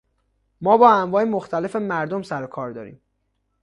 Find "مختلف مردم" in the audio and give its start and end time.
1.23-2.21